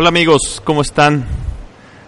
[0.00, 1.26] Hola amigos, ¿cómo están?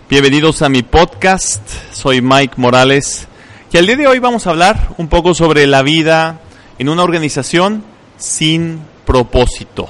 [0.09, 1.61] Bienvenidos a mi podcast,
[1.93, 3.27] soy Mike Morales
[3.73, 6.39] y al día de hoy vamos a hablar un poco sobre la vida
[6.79, 7.83] en una organización
[8.17, 9.89] sin propósito.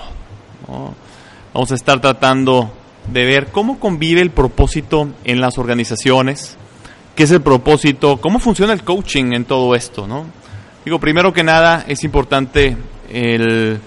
[1.53, 2.73] Vamos a estar tratando
[3.13, 6.57] de ver cómo convive el propósito en las organizaciones,
[7.15, 10.25] qué es el propósito, cómo funciona el coaching en todo esto, ¿no?
[10.87, 12.79] Digo, primero que nada es importante
[13.13, 13.79] el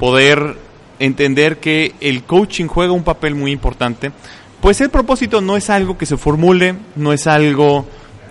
[0.00, 0.56] poder
[1.00, 4.12] entender que el coaching juega un papel muy importante,
[4.60, 7.86] pues el propósito no es algo que se formule, no es algo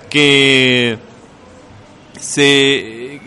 [0.09, 0.97] que
[2.20, 3.20] se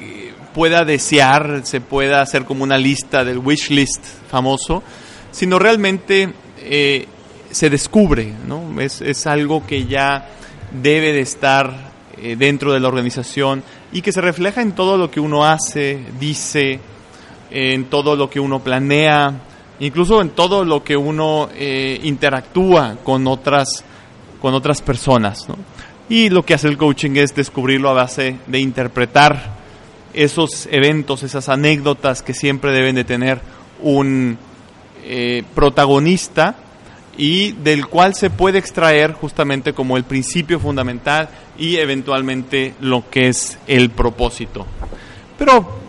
[0.55, 4.83] pueda desear, se pueda hacer como una lista del wish list famoso,
[5.33, 7.07] sino realmente eh,
[7.51, 8.81] se descubre, ¿no?
[8.81, 10.29] Es, es, algo que ya
[10.71, 15.11] debe de estar eh, dentro de la organización y que se refleja en todo lo
[15.11, 16.79] que uno hace, dice,
[17.53, 19.35] en todo lo que uno planea,
[19.81, 23.85] incluso en todo lo que uno eh, interactúa con otras,
[24.41, 25.47] con otras personas.
[26.09, 29.61] Y lo que hace el coaching es descubrirlo a base de interpretar
[30.15, 33.41] esos eventos, esas anécdotas que siempre deben de tener
[33.83, 34.39] un
[35.05, 36.57] eh, protagonista
[37.19, 41.29] y del cual se puede extraer justamente como el principio fundamental
[41.59, 44.67] y eventualmente lo que es el propósito.
[45.39, 45.82] Pero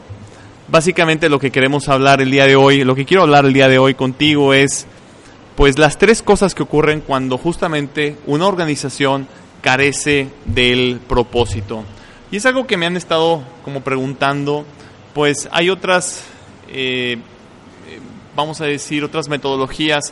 [0.73, 3.69] básicamente lo que queremos hablar el día de hoy, lo que quiero hablar el día
[3.69, 4.87] de hoy contigo es
[5.55, 9.27] pues las tres cosas que ocurren cuando justamente una organización
[9.61, 11.83] carece del propósito.
[12.31, 14.65] Y es algo que me han estado como preguntando,
[15.13, 16.23] pues hay otras,
[16.69, 17.19] eh,
[18.35, 20.11] vamos a decir, otras metodologías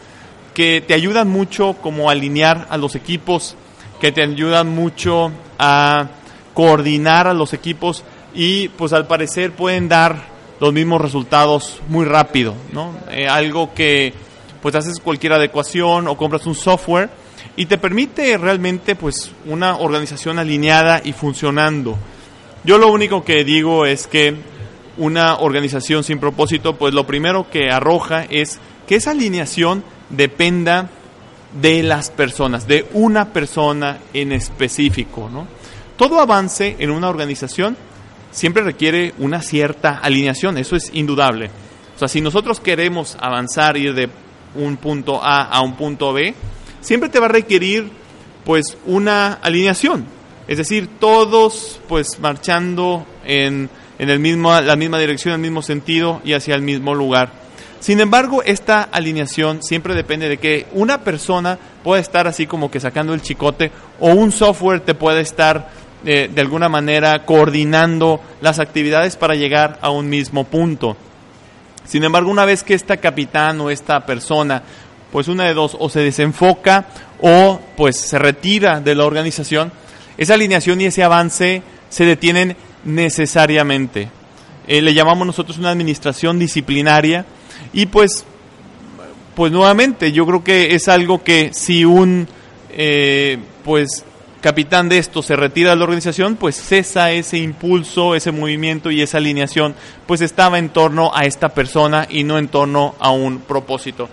[0.53, 3.55] que te ayudan mucho como a alinear a los equipos,
[3.99, 6.09] que te ayudan mucho a
[6.53, 8.03] coordinar a los equipos
[8.35, 10.30] y pues al parecer pueden dar
[10.61, 12.93] los mismos resultados muy rápido, ¿no?
[13.09, 14.13] Eh, algo que
[14.61, 17.09] pues haces cualquier adecuación o compras un software
[17.55, 21.97] y te permite realmente pues una organización alineada y funcionando.
[22.63, 24.35] Yo lo único que digo es que
[24.97, 30.91] una organización sin propósito pues lo primero que arroja es que esa alineación dependa
[31.59, 35.47] de las personas, de una persona en específico, ¿no?
[35.97, 37.75] Todo avance en una organización
[38.31, 41.49] siempre requiere una cierta alineación, eso es indudable.
[41.95, 44.09] O sea, si nosotros queremos avanzar, ir de
[44.55, 46.33] un punto A a un punto B,
[46.81, 47.89] siempre te va a requerir
[48.43, 50.05] pues una alineación.
[50.47, 56.21] Es decir, todos pues marchando en, en el mismo, la misma dirección, el mismo sentido
[56.25, 57.41] y hacia el mismo lugar.
[57.79, 62.79] Sin embargo, esta alineación siempre depende de que una persona pueda estar así como que
[62.79, 65.71] sacando el chicote o un software te pueda estar
[66.05, 70.97] eh, de alguna manera coordinando las actividades para llegar a un mismo punto.
[71.85, 74.63] Sin embargo, una vez que esta capitán o esta persona,
[75.11, 76.85] pues una de dos, o se desenfoca
[77.21, 79.71] o pues se retira de la organización,
[80.17, 84.09] esa alineación y ese avance se detienen necesariamente.
[84.67, 87.25] Eh, le llamamos nosotros una administración disciplinaria
[87.73, 88.25] y pues,
[89.35, 92.27] pues nuevamente, yo creo que es algo que si un
[92.71, 94.05] eh, pues
[94.41, 99.01] capitán de esto se retira de la organización, pues cesa ese impulso, ese movimiento y
[99.01, 99.75] esa alineación,
[100.07, 104.09] pues estaba en torno a esta persona y no en torno a un propósito.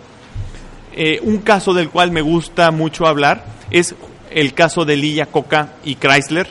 [0.95, 3.95] Eh, un caso del cual me gusta mucho hablar es
[4.31, 6.49] el caso de Lilla Coca y Chrysler.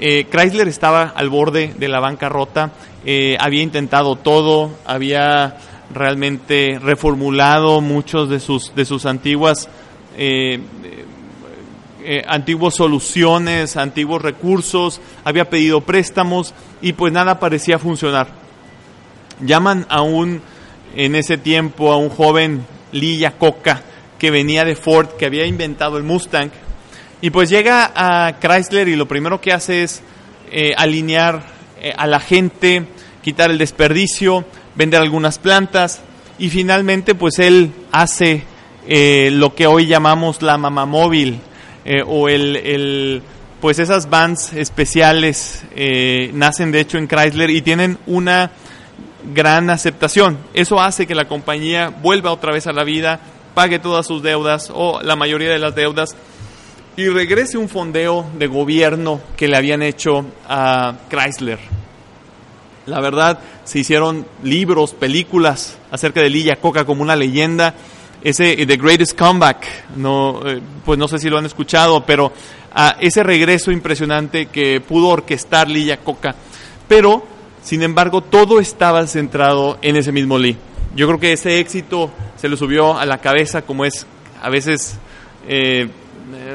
[0.00, 2.72] Eh, Chrysler estaba al borde de la bancarrota,
[3.06, 5.56] eh, había intentado todo, había
[5.94, 9.68] realmente reformulado muchos de sus, de sus antiguas
[12.06, 18.28] eh, antiguas soluciones, antiguos recursos, había pedido préstamos y pues nada parecía funcionar.
[19.40, 20.42] Llaman a un,
[20.94, 23.82] en ese tiempo, a un joven Lee Coca
[24.18, 26.50] que venía de Ford, que había inventado el Mustang,
[27.22, 30.02] y pues llega a Chrysler y lo primero que hace es
[30.52, 31.42] eh, alinear
[31.80, 32.84] eh, a la gente,
[33.22, 34.44] quitar el desperdicio,
[34.74, 36.02] vender algunas plantas
[36.38, 38.44] y finalmente pues él hace
[38.86, 41.40] lo que hoy llamamos la mamá móvil
[41.84, 43.22] eh, o el, el,
[43.60, 48.50] pues esas vans especiales eh, nacen de hecho en Chrysler y tienen una
[49.32, 50.38] gran aceptación.
[50.54, 53.20] Eso hace que la compañía vuelva otra vez a la vida,
[53.54, 56.16] pague todas sus deudas o la mayoría de las deudas
[56.96, 61.58] y regrese un fondeo de gobierno que le habían hecho a Chrysler.
[62.86, 67.74] La verdad, se hicieron libros, películas acerca de Lilla Coca como una leyenda
[68.24, 69.66] ese The Greatest Comeback,
[69.96, 72.32] no, eh, pues no sé si lo han escuchado, pero
[72.72, 76.34] a ese regreso impresionante que pudo orquestar Lee Coca,
[76.88, 77.24] pero
[77.62, 80.56] sin embargo todo estaba centrado en ese mismo Lee.
[80.96, 84.06] Yo creo que ese éxito se le subió a la cabeza como es
[84.42, 84.98] a veces
[85.46, 85.88] eh,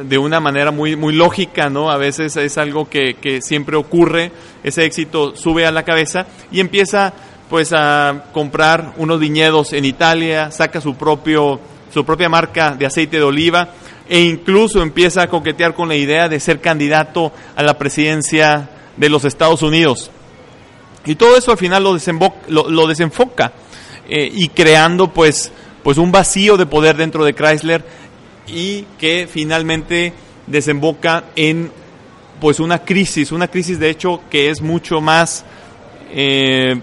[0.07, 1.91] de una manera muy, muy lógica, ¿no?
[1.91, 4.31] A veces es algo que, que siempre ocurre,
[4.63, 7.13] ese éxito sube a la cabeza y empieza
[7.49, 11.59] pues a comprar unos viñedos en Italia, saca su propio
[11.93, 13.69] su propia marca de aceite de oliva
[14.07, 19.09] e incluso empieza a coquetear con la idea de ser candidato a la presidencia de
[19.09, 20.11] los Estados Unidos.
[21.05, 23.53] Y todo eso al final lo, lo, desenfoca
[24.07, 25.51] eh, y creando pues,
[25.83, 27.83] pues un vacío de poder dentro de Chrysler
[28.47, 30.13] y que finalmente
[30.47, 31.71] desemboca en
[32.41, 35.45] pues una crisis, una crisis de hecho que es mucho más,
[36.11, 36.79] eh,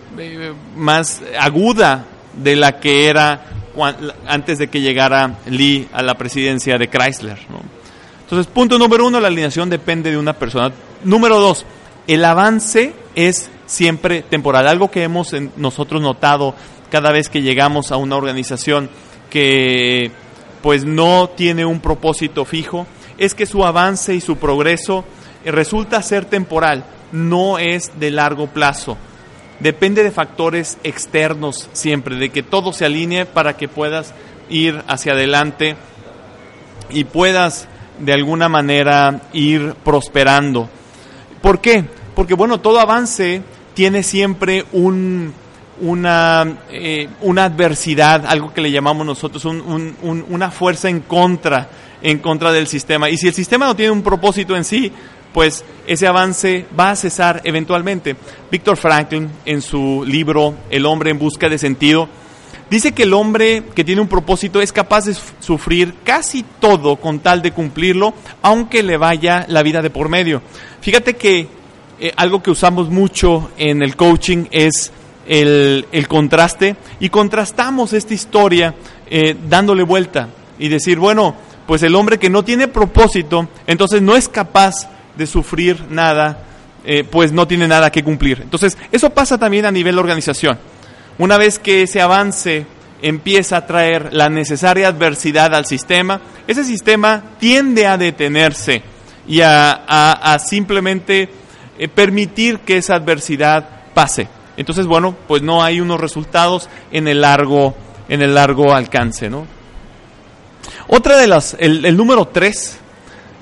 [0.77, 3.47] más aguda de la que era
[4.27, 7.39] antes de que llegara Lee a la presidencia de Chrysler.
[8.23, 10.73] Entonces, punto número uno, la alineación depende de una persona.
[11.05, 11.67] Número dos,
[12.07, 14.67] el avance es siempre temporal.
[14.67, 16.55] Algo que hemos nosotros notado
[16.91, 18.89] cada vez que llegamos a una organización
[19.31, 20.11] que
[20.63, 22.87] pues no tiene un propósito fijo,
[23.19, 25.05] es que su avance y su progreso
[25.45, 28.97] resulta ser temporal, no es de largo plazo.
[29.61, 34.13] Depende de factores externos siempre, de que todo se alinee para que puedas
[34.51, 35.77] ir hacia adelante
[36.91, 37.69] y puedas
[37.99, 40.69] de alguna manera ir prosperando.
[41.41, 41.85] ¿Por qué?
[42.15, 43.43] Porque bueno, todo avance
[43.75, 45.33] tiene siempre un,
[45.81, 47.09] una, eh,
[47.39, 51.69] adversidad, algo que le llamamos nosotros una fuerza en contra,
[52.03, 53.11] en contra del sistema.
[53.11, 54.93] Y si el sistema no tiene un propósito en sí,
[55.37, 58.17] pues ese avance va a cesar eventualmente.
[58.51, 62.09] Víctor Franklin, en su libro El hombre en busca de sentido,
[62.71, 67.19] dice que el hombre que tiene un propósito es capaz de sufrir casi todo con
[67.19, 70.41] tal de cumplirlo, aunque le vaya la vida de por medio.
[70.81, 71.49] Fíjate que
[72.01, 74.91] eh, algo que usamos mucho en el coaching es
[75.29, 78.75] el, contraste y contrastamos esta historia
[79.11, 81.37] eh, dándole vuelta y decir, bueno,
[81.67, 86.45] pues el hombre que no tiene propósito, entonces no es capaz de sufrir nada,
[86.85, 88.41] eh, pues no tiene nada que cumplir.
[88.43, 90.59] Entonces, eso pasa también a nivel organización.
[91.19, 92.67] Una vez que ese avance
[93.03, 98.83] empieza a traer la necesaria adversidad al sistema, ese sistema tiende a detenerse
[99.27, 101.29] y a simplemente
[101.79, 104.29] eh, permitir que esa adversidad pase.
[104.57, 107.75] Entonces, bueno, pues no hay unos resultados en el largo,
[108.09, 109.47] en el largo alcance, ¿no?
[110.89, 112.79] Otra de las, el número tres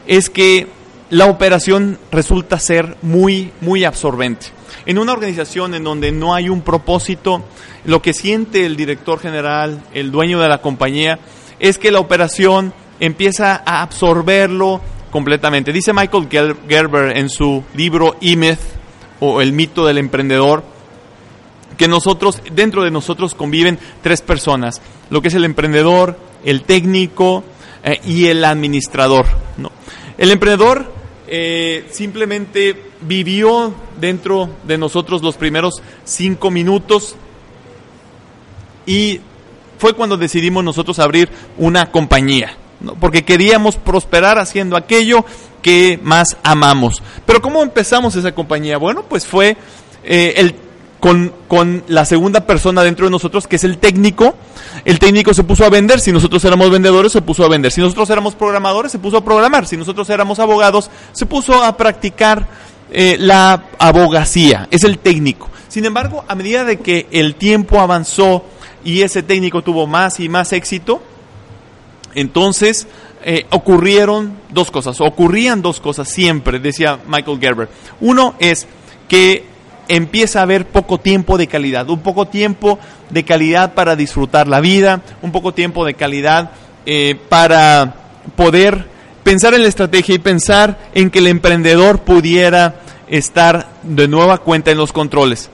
[0.07, 0.67] es que
[1.15, 4.47] la operación resulta ser muy, muy absorbente.
[4.85, 7.45] En una organización en donde no hay un propósito,
[7.85, 11.21] lo que siente el director general, el dueño de la compañía,
[11.61, 14.81] es que la operación empieza a absorberlo
[15.13, 15.73] completamente.
[15.73, 16.29] Dice Michael
[16.69, 18.59] Gerber en su libro E-Myth
[19.21, 20.65] o El mito del emprendedor
[21.79, 27.45] que nosotros dentro de nosotros conviven tres personas, lo que es el emprendedor, el técnico
[27.85, 29.27] eh, y el administrador.
[29.57, 29.71] ¿no?
[30.19, 37.17] El emprendedor eh, simplemente vivió dentro de nosotros los primeros cinco minutos
[38.87, 39.21] y
[39.79, 41.29] fue cuando decidimos nosotros abrir
[41.59, 42.59] una compañía
[43.01, 45.25] porque queríamos prosperar haciendo aquello
[45.63, 47.03] que más amamos.
[47.25, 48.77] Pero ¿cómo empezamos esa compañía?
[48.79, 49.57] Bueno, pues fue
[50.05, 50.55] eh, el,
[51.05, 54.37] con, con, la segunda persona dentro de nosotros, que es el técnico.
[54.87, 57.71] El técnico se puso a vender, si nosotros éramos vendedores, se puso a vender.
[57.71, 59.67] Si nosotros éramos programadores, se puso a programar.
[59.67, 62.49] Si nosotros éramos abogados, se puso a practicar
[62.91, 64.67] eh, la abogacía.
[64.71, 65.51] Es el técnico.
[65.69, 68.43] Sin embargo, a medida de que el tiempo avanzó
[68.83, 71.03] y ese técnico tuvo más y más éxito,
[72.15, 72.87] entonces,
[73.25, 77.69] eh, ocurrieron dos cosas, ocurrían dos cosas siempre, decía Michael Gerber.
[78.01, 78.67] Uno es
[79.07, 79.53] que
[79.89, 82.79] empieza a haber poco tiempo de calidad, un poco tiempo
[83.11, 86.51] de calidad para disfrutar la vida, un poco tiempo de calidad
[86.87, 87.95] eh, para
[88.37, 88.87] poder
[89.23, 92.77] pensar en la estrategia y pensar en que el emprendedor pudiera
[93.09, 95.51] estar de nueva cuenta en los controles.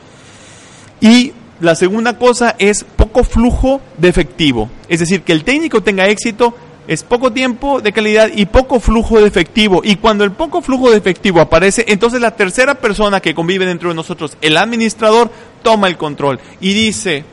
[1.01, 4.71] Y la segunda cosa es poco flujo de efectivo.
[4.89, 6.55] Es decir, que el técnico tenga éxito
[6.87, 9.81] es poco tiempo de calidad y poco flujo de efectivo.
[9.85, 13.91] Y cuando el poco flujo de efectivo aparece, entonces la tercera persona que convive dentro
[13.91, 15.31] de nosotros, el administrador,
[15.63, 17.25] toma el control y dice,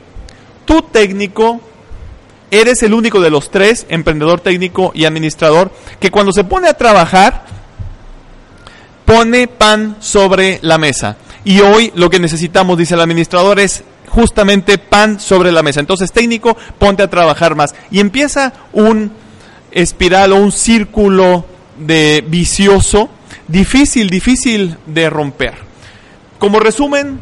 [0.64, 1.60] tú técnico,
[2.50, 6.74] eres el único de los tres, emprendedor técnico y administrador, que cuando se pone a
[6.74, 7.44] trabajar,
[9.04, 11.16] pone pan sobre la mesa.
[11.44, 15.80] Y hoy lo que necesitamos, dice el administrador, es justamente pan sobre la mesa.
[15.80, 17.74] Entonces, técnico, ponte a trabajar más.
[17.90, 19.12] Y empieza un
[19.82, 21.44] espiral o un círculo
[21.78, 23.08] de vicioso,
[23.46, 25.54] difícil, difícil de romper.
[26.38, 27.20] Como resumen,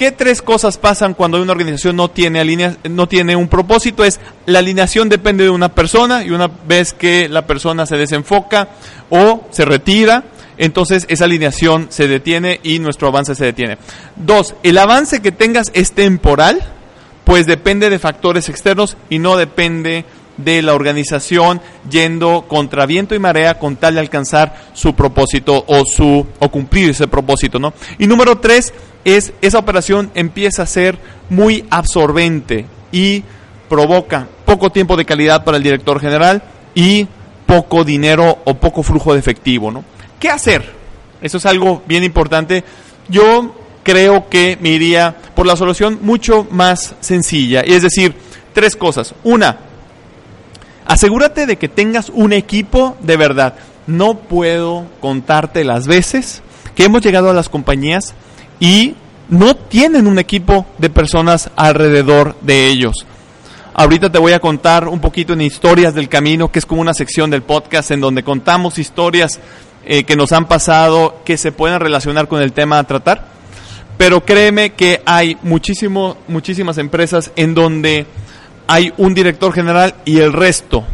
[0.00, 4.02] ¿Qué tres cosas pasan cuando una organización no tiene, alinea, no tiene un propósito?
[4.02, 8.68] Es la alineación depende de una persona y una vez que la persona se desenfoca
[9.10, 10.24] o se retira,
[10.56, 13.76] entonces esa alineación se detiene y nuestro avance se detiene.
[14.16, 16.62] Dos, el avance que tengas es temporal,
[17.24, 20.06] pues depende de factores externos y no depende
[20.44, 25.84] de la organización yendo contra viento y marea con tal de alcanzar su propósito o
[25.84, 27.72] su o cumplir ese propósito, ¿no?
[27.98, 28.72] Y número tres,
[29.04, 33.22] es esa operación empieza a ser muy absorbente y
[33.68, 36.42] provoca poco tiempo de calidad para el director general
[36.74, 37.06] y
[37.46, 39.84] poco dinero o poco flujo de efectivo, ¿no?
[40.18, 40.72] ¿Qué hacer?
[41.22, 42.64] Eso es algo bien importante.
[43.08, 48.14] Yo creo que me iría por la solución mucho más sencilla, y es decir,
[48.52, 49.14] tres cosas.
[49.24, 49.58] Una,
[50.90, 53.54] asegúrate de que tengas un equipo de verdad.
[53.86, 56.42] No puedo contarte las veces
[56.74, 58.12] que hemos llegado a las compañías
[58.58, 58.96] y
[59.28, 63.06] no tienen un equipo de personas alrededor de ellos.
[63.72, 66.92] Ahorita te voy a contar un poquito en Historias del Camino, que es como una
[66.92, 69.38] sección del podcast en donde contamos historias
[69.86, 73.28] eh, que nos han pasado que se pueden relacionar con el tema a tratar.
[73.96, 78.06] Pero créeme que hay muchísimo, muchísimas empresas en donde
[78.70, 80.84] hay un director general y el resto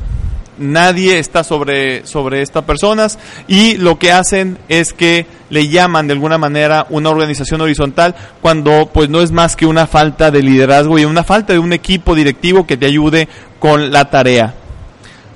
[0.56, 3.18] nadie está sobre, sobre estas personas
[3.49, 8.88] y lo que hacen es que le llaman de alguna manera una organización horizontal cuando
[8.90, 12.14] pues no es más que una falta de liderazgo y una falta de un equipo
[12.14, 13.28] directivo que te ayude
[13.59, 14.54] con la tarea.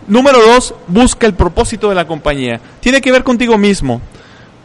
[0.07, 2.59] Número dos, busca el propósito de la compañía.
[2.81, 4.01] Tiene que ver contigo mismo,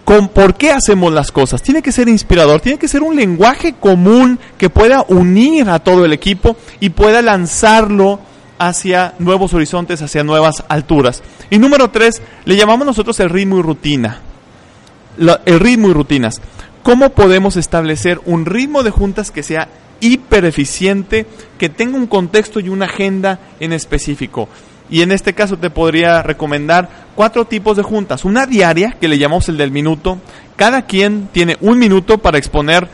[0.06, 1.62] con por qué hacemos las cosas.
[1.62, 6.06] Tiene que ser inspirador, tiene que ser un lenguaje común que pueda unir a todo
[6.06, 8.20] el equipo y pueda lanzarlo
[8.60, 11.24] hacia nuevos horizontes, hacia nuevas alturas.
[11.50, 14.22] Y número tres, le llamamos nosotros el ritmo y rutina.
[15.18, 16.40] el ritmo y rutinas.
[16.84, 19.70] ¿Cómo podemos establecer un ritmo de juntas que sea
[20.02, 21.26] hiper eficiente,
[21.58, 24.48] que tenga un contexto y una agenda en específico?
[24.90, 28.26] Y en este caso te podría recomendar cuatro tipos de juntas.
[28.26, 30.20] Una diaria, que le llamamos el del minuto.
[30.56, 32.88] Cada quien tiene un minuto para exponer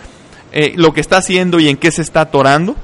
[0.51, 2.75] eh, lo que está haciendo y en qué se está atorando.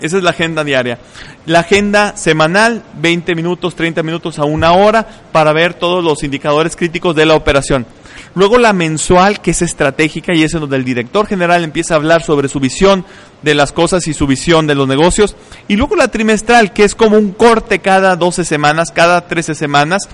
[0.00, 0.98] Esa es la agenda diaria.
[1.46, 6.76] La agenda semanal, 20 minutos, 30 minutos a una hora para ver todos los indicadores
[6.76, 7.86] críticos de la operación.
[8.34, 11.98] Luego la mensual, que es estratégica y es en donde el director general empieza a
[11.98, 13.04] hablar sobre su visión
[13.42, 15.36] de las cosas y su visión de los negocios.
[15.68, 20.08] Y luego la trimestral, que es como un corte cada 12 semanas, cada 13 semanas,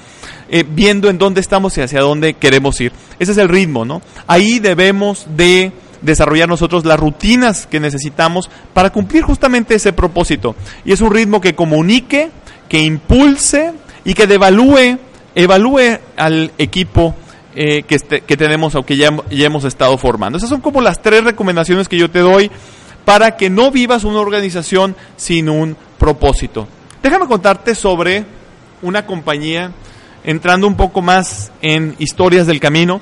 [0.51, 2.93] eh, viendo en dónde estamos y hacia dónde queremos ir.
[3.19, 4.03] Ese es el ritmo, ¿no?
[4.27, 5.73] Ahí debemos de
[6.03, 10.57] desarrollar nosotros las rutinas que necesitamos para cumplir justamente ese propósito.
[10.85, 12.31] Y es un ritmo que comunique,
[12.69, 13.73] que impulse
[14.05, 14.99] y que devalúe,
[15.35, 17.15] evalúe al equipo
[17.55, 20.39] eh, que, este, que tenemos o que ya, ya hemos estado formando.
[20.39, 22.51] Esas son como las tres recomendaciones que yo te doy
[23.05, 26.69] para que no vivas una organización sin un propósito.
[27.03, 28.25] Déjame contarte sobre
[28.83, 29.73] una compañía,
[30.25, 33.01] entrando un poco más en historias del camino,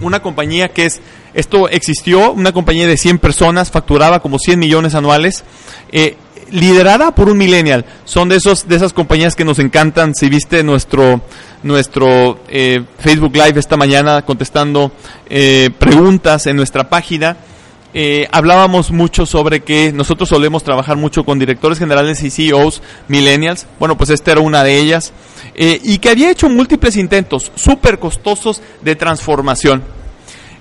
[0.00, 1.00] una compañía que es
[1.34, 5.44] esto existió, una compañía de 100 personas, facturaba como 100 millones anuales,
[5.92, 6.16] eh,
[6.50, 7.84] liderada por un millennial.
[8.04, 10.14] Son de, esos, de esas compañías que nos encantan.
[10.14, 11.20] Si viste nuestro,
[11.62, 14.92] nuestro eh, Facebook Live esta mañana contestando
[15.28, 17.36] eh, preguntas en nuestra página,
[18.30, 23.66] hablábamos mucho sobre que nosotros solemos trabajar mucho con directores generales y CEOs millennials.
[23.80, 25.12] Bueno, pues esta era una de ellas.
[25.56, 29.82] y que había hecho múltiples intentos súper costosos de transformación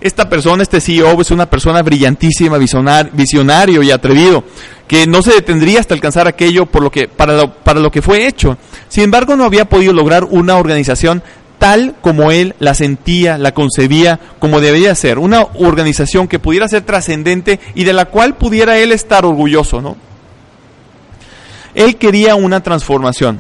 [0.02, 4.44] esta persona, este CEO, es una persona brillantísima, visionario y atrevido,
[4.88, 8.02] que no se detendría hasta alcanzar aquello por lo que, para, lo, para lo que
[8.02, 8.58] fue hecho.
[8.88, 11.22] Sin embargo, no había podido lograr una organización
[11.58, 15.20] tal como él la sentía, la concebía, como debía ser.
[15.20, 19.98] Una organización que pudiera ser trascendente y de la cual pudiera él estar orgulloso, ¿no?
[21.76, 23.40] Él quería una transformación.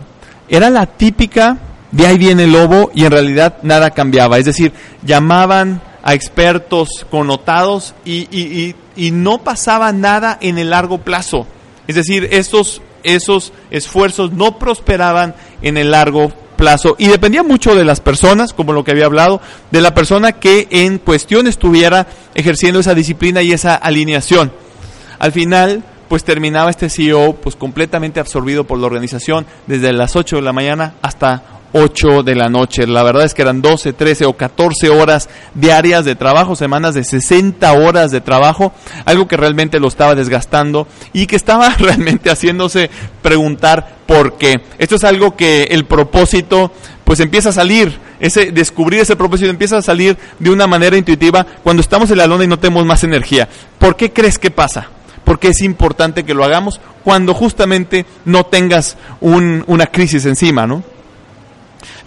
[0.49, 1.57] Era la típica
[1.91, 4.37] de ahí viene el lobo y en realidad nada cambiaba.
[4.37, 4.71] Es decir,
[5.03, 11.45] llamaban a expertos connotados y, y, y, no pasaba nada en el largo plazo.
[11.85, 17.85] Es decir, estos, esos esfuerzos no prosperaban en el largo plazo y dependía mucho de
[17.85, 19.39] las personas, como lo que había hablado,
[19.69, 24.51] de la persona que en cuestión estuviera ejerciendo esa disciplina y esa alineación.
[25.19, 30.37] Al final, pues terminaba este CEO pues completamente absorbido por la organización desde las 8
[30.37, 32.87] de la mañana hasta 8 de la noche.
[32.87, 37.03] La verdad es que eran 12, 13 o 14 horas diarias de trabajo, semanas de
[37.03, 38.73] 60 horas de trabajo,
[39.05, 42.89] algo que realmente lo estaba desgastando y que estaba realmente haciéndose
[43.21, 44.61] preguntar por qué.
[44.77, 46.71] Esto es algo que el propósito
[47.03, 51.45] pues empieza a salir ese descubrir ese propósito empieza a salir de una manera intuitiva
[51.63, 53.47] cuando estamos en la lona y no tenemos más energía.
[53.77, 54.89] ¿Por qué crees que pasa?
[55.23, 60.83] Porque es importante que lo hagamos cuando justamente no tengas una crisis encima, ¿no?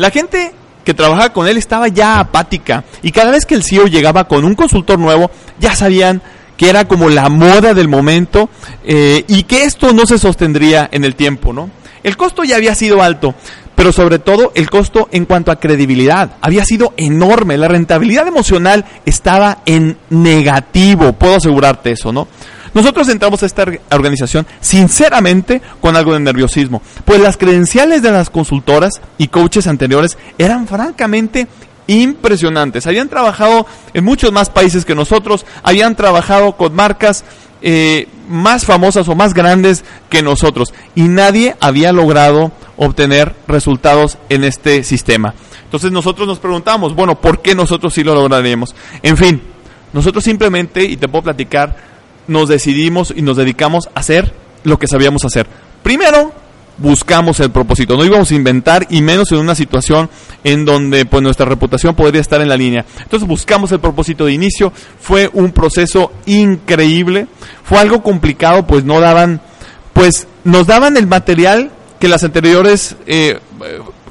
[0.02, 0.50] La gente
[0.84, 4.44] que trabajaba con él estaba ya apática y cada vez que el CEO llegaba con
[4.44, 5.30] un consultor nuevo,
[5.60, 6.20] ya sabían
[6.56, 8.50] que era como la moda del momento
[8.84, 11.70] eh, y que esto no se sostendría en el tiempo, ¿no?
[12.02, 13.36] El costo ya había sido alto,
[13.76, 17.56] pero sobre todo el costo en cuanto a credibilidad había sido enorme.
[17.56, 22.26] La rentabilidad emocional estaba en negativo, puedo asegurarte eso, ¿no?
[22.74, 28.30] Nosotros entramos a esta organización sinceramente con algo de nerviosismo, pues las credenciales de las
[28.30, 31.48] consultoras y coaches anteriores eran francamente
[31.86, 32.86] impresionantes.
[32.86, 37.24] Habían trabajado en muchos más países que nosotros, habían trabajado con marcas
[37.60, 44.44] eh, más famosas o más grandes que nosotros y nadie había logrado obtener resultados en
[44.44, 45.34] este sistema.
[45.64, 48.74] Entonces nosotros nos preguntamos, bueno, ¿por qué nosotros sí lo lograríamos?
[49.02, 49.42] En fin,
[49.92, 51.91] nosotros simplemente, y te puedo platicar,
[52.26, 54.32] nos decidimos y nos dedicamos a hacer
[54.64, 55.46] lo que sabíamos hacer.
[55.82, 56.32] Primero,
[56.78, 60.08] buscamos el propósito, no íbamos a inventar y menos en una situación
[60.44, 62.84] en donde pues nuestra reputación podría estar en la línea.
[63.02, 67.26] Entonces buscamos el propósito de inicio, fue un proceso increíble,
[67.64, 69.40] fue algo complicado pues no daban,
[69.92, 73.38] pues nos daban el material que las anteriores eh,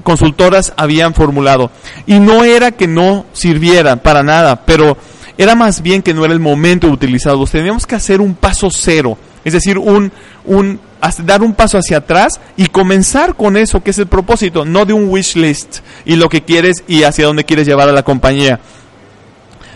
[0.04, 1.72] consultoras habían formulado
[2.06, 4.98] y no era que no sirvieran para nada, pero
[5.38, 8.70] era más bien que no era el momento de utilizarlos, teníamos que hacer un paso
[8.72, 10.12] cero, es decir, un,
[10.46, 10.80] un
[11.24, 14.94] dar un paso hacia atrás y comenzar con eso que es el propósito, no de
[14.94, 18.60] un wish list y lo que quieres y hacia dónde quieres llevar a la compañía.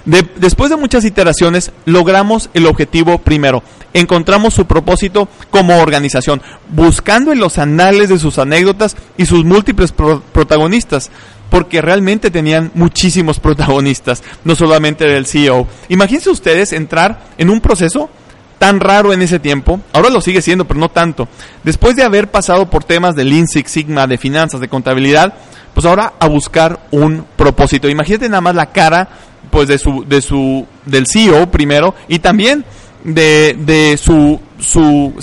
[0.06, 3.64] después de muchas iteraciones, logramos el objetivo primero.
[3.94, 9.94] Encontramos su propósito como organización, buscando en los anales de sus anécdotas y sus múltiples
[9.94, 11.10] protagonistas,
[11.56, 15.66] porque realmente tenían muchísimos protagonistas, no solamente el CEO.
[15.88, 18.10] Imagínense ustedes entrar en un proceso
[18.58, 21.30] tan raro en ese tiempo, ahora lo sigue siendo, pero no tanto.
[21.64, 25.34] Después de haber pasado por temas de Lean Sigma, de finanzas, de contabilidad,
[25.74, 27.88] pues ahora a buscar un propósito.
[27.88, 29.08] Imagínate nada más la cara
[29.50, 32.66] pues de su de su del CEO primero y también
[33.06, 35.14] de, de su, su,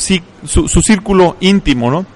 [0.47, 2.07] su, su círculo íntimo, ¿no?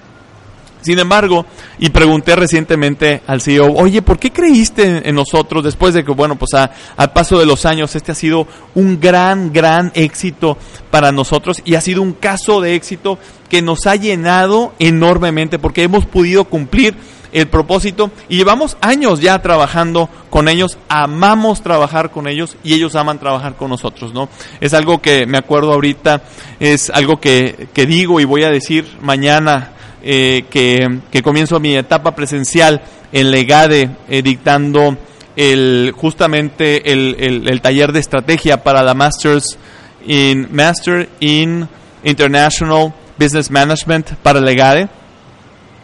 [0.87, 1.45] Sin embargo,
[1.79, 6.37] y pregunté recientemente al CEO, oye, ¿por qué creíste en, nosotros después de que, bueno,
[6.37, 10.57] pues al paso de los años este ha sido un gran, gran éxito
[10.89, 13.19] para nosotros y ha sido un caso de éxito
[13.49, 16.95] que nos ha llenado enormemente porque hemos podido cumplir
[17.33, 22.95] el propósito y llevamos años ya trabajando con ellos, amamos trabajar con ellos y ellos
[22.95, 24.29] aman trabajar con nosotros, ¿no?
[24.61, 26.21] Es algo que me acuerdo ahorita,
[26.61, 32.15] es algo que, que digo y voy a decir mañana eh, que, comienzo mi etapa
[32.15, 32.81] presencial
[33.11, 34.97] en Legade, eh, dictando
[35.35, 39.57] el, justamente el, taller de estrategia para la Masters
[40.05, 41.67] in, Master in
[42.03, 44.89] International Business Management para Legade.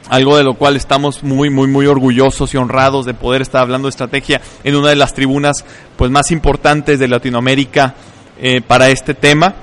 [0.09, 3.87] Algo de lo cual estamos muy muy muy orgullosos y honrados de poder estar hablando
[3.87, 5.63] de estrategia en una de las tribunas
[5.95, 7.95] pues más importantes de Latinoamérica
[8.37, 9.55] eh, para este tema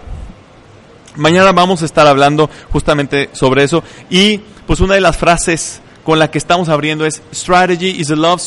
[1.16, 6.18] Mañana vamos a estar hablando justamente sobre eso y pues una de las frases con
[6.18, 8.40] la que estamos abriendo es strategy is a love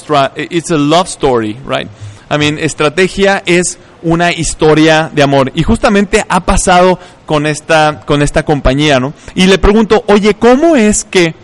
[0.50, 1.88] it's a love story, right?
[2.30, 8.22] I mean, estrategia es una historia de amor y justamente ha pasado con esta con
[8.22, 9.14] esta compañía, ¿no?
[9.36, 11.36] Y le pregunto, "Oye, ¿cómo es que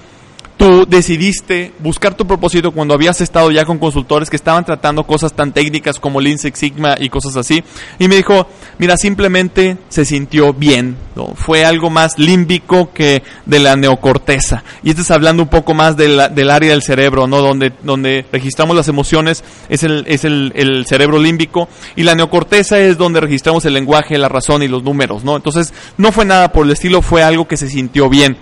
[0.60, 5.32] tú decidiste buscar tu propósito cuando habías estado ya con consultores que estaban tratando cosas
[5.32, 7.64] tan técnicas como Lean Six Sigma y cosas así.
[7.98, 8.46] Y me dijo,
[8.78, 10.98] mira, simplemente se sintió bien.
[11.16, 11.28] ¿no?
[11.28, 14.66] Fue algo más límbico que de la neocorteza.
[14.84, 17.42] Y estás hablando un poco más del área del cerebro, ¿no?
[17.42, 21.70] Donde, donde registramos las emociones es, el, es el, el cerebro límbico.
[21.96, 25.38] Y la neocorteza es donde registramos el lenguaje, la razón y los números, ¿no?
[25.38, 28.38] Entonces, no fue nada por el estilo, fue algo que se sintió bien.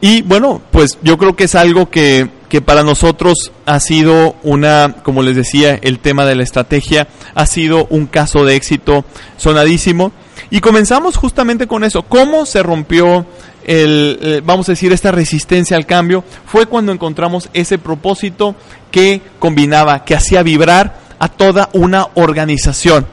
[0.00, 4.96] Y bueno, pues yo creo que es algo que, que, para nosotros ha sido una,
[5.02, 9.04] como les decía, el tema de la estrategia ha sido un caso de éxito
[9.38, 10.12] sonadísimo.
[10.50, 12.02] Y comenzamos justamente con eso.
[12.02, 13.26] ¿Cómo se rompió
[13.64, 16.22] el, eh, vamos a decir, esta resistencia al cambio?
[16.46, 18.54] Fue cuando encontramos ese propósito
[18.90, 23.06] que combinaba, que hacía vibrar a toda una organización.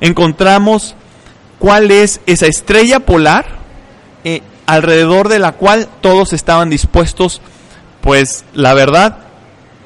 [0.00, 0.96] Encontramos
[1.58, 3.60] cuál es esa estrella polar
[4.24, 4.42] eh,
[4.74, 7.40] alrededor de la cual todos estaban dispuestos,
[8.00, 9.18] pues la verdad,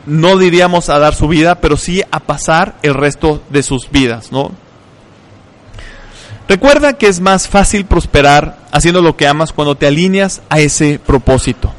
[0.07, 4.31] no diríamos a dar su vida, pero sí a pasar el resto de sus vidas,
[4.31, 4.53] ¿no?
[6.49, 11.01] Recuerda que es más fácil prosperar haciendo lo que amas cuando te alineas a ese
[11.05, 11.73] propósito.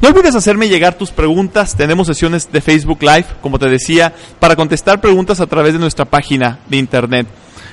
[0.00, 1.74] No olvides hacerme llegar tus preguntas.
[1.74, 6.04] Tenemos sesiones de Facebook Live, como te decía, para contestar preguntas a través de nuestra
[6.04, 7.26] página de internet.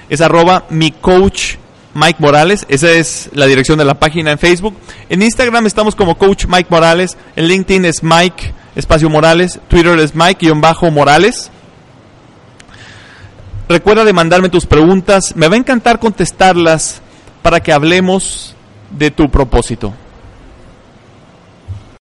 [0.10, 1.58] Es arroba mi coach
[1.94, 2.66] Mike Morales.
[2.70, 4.76] Esa es la dirección de la página en Facebook.
[5.10, 7.18] En Instagram estamos como coach Mike Morales.
[7.36, 9.60] En LinkedIn es Mike espacio Morales.
[9.68, 11.52] Twitter es Mike-Morales.
[13.70, 15.36] Recuerda de mandarme tus preguntas.
[15.36, 17.02] Me va a encantar contestarlas
[17.42, 18.56] para que hablemos
[18.92, 19.94] de tu propósito.